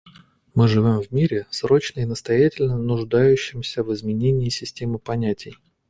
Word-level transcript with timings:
Мы 0.55 0.67
живем 0.67 0.99
в 0.99 1.11
мире, 1.11 1.45
срочно 1.51 1.99
и 1.99 2.05
настоятельно 2.05 2.75
нуждающемся 2.75 3.83
в 3.83 3.93
изменении 3.93 4.49
системы 4.49 4.97
понятий. 4.97 5.57